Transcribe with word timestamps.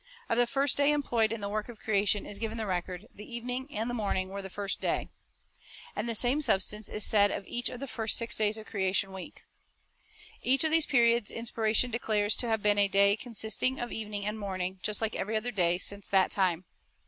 Of 0.29 0.39
the 0.39 0.47
first 0.47 0.77
day 0.77 0.91
employed 0.93 1.31
in 1.31 1.41
the 1.41 1.47
work 1.47 1.69
of 1.69 1.77
creation 1.77 2.25
is 2.25 2.39
given 2.39 2.57
the 2.57 2.65
record, 2.65 3.07
"The 3.13 3.31
evening 3.35 3.67
and 3.69 3.87
the 3.87 3.93
morningr 3.93 4.29
were 4.29 4.41
the 4.41 4.49
first 4.49 4.81
day." 4.81 5.09
1 5.93 5.93
And 5.95 6.09
the 6.09 6.15
same 6.15 6.39
in 6.39 6.41
Bible 6.41 6.45
Record 6.45 6.45
& 6.45 6.45
J 6.45 6.53
of 6.53 6.61
the 6.61 6.65
substance 6.65 6.89
is 6.89 7.05
said 7.11 7.29
of 7.29 7.45
each 7.45 7.69
of 7.69 7.79
the 7.79 7.87
first 7.87 8.17
six 8.17 8.35
days 8.35 8.57
of 8.57 8.65
creation 8.65 9.09
creation 9.11 9.13
week. 9.13 9.43
Each 10.41 10.63
of 10.63 10.71
these 10.71 10.87
periods 10.87 11.29
Inspiration 11.29 11.91
declares 11.91 12.35
to 12.37 12.47
have 12.49 12.63
been 12.63 12.79
a 12.79 12.87
day 12.87 13.15
consisting 13.15 13.79
of 13.79 13.91
evening 13.91 14.25
and 14.25 14.39
morning, 14.39 14.79
like 14.99 15.15
every 15.15 15.37
other 15.37 15.51
day 15.51 15.77
since 15.77 16.09
that 16.09 16.31
time. 16.31 16.65